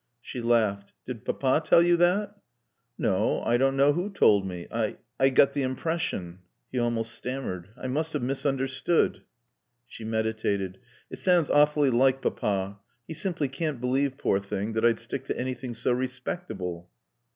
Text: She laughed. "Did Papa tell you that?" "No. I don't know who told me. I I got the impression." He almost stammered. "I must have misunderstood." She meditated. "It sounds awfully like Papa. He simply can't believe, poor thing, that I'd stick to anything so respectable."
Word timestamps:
She 0.19 0.41
laughed. 0.41 0.93
"Did 1.05 1.25
Papa 1.25 1.61
tell 1.63 1.83
you 1.83 1.95
that?" 1.97 2.35
"No. 2.97 3.43
I 3.43 3.57
don't 3.57 3.77
know 3.77 3.93
who 3.93 4.09
told 4.09 4.47
me. 4.47 4.65
I 4.71 4.97
I 5.19 5.29
got 5.29 5.53
the 5.53 5.61
impression." 5.61 6.39
He 6.71 6.79
almost 6.79 7.13
stammered. 7.13 7.69
"I 7.77 7.85
must 7.85 8.13
have 8.13 8.23
misunderstood." 8.23 9.21
She 9.85 10.03
meditated. 10.03 10.79
"It 11.11 11.19
sounds 11.19 11.51
awfully 11.51 11.91
like 11.91 12.19
Papa. 12.19 12.79
He 13.07 13.13
simply 13.13 13.47
can't 13.47 13.79
believe, 13.79 14.17
poor 14.17 14.39
thing, 14.39 14.73
that 14.73 14.83
I'd 14.83 14.97
stick 14.99 15.25
to 15.25 15.37
anything 15.37 15.75
so 15.75 15.91
respectable." 15.91 16.89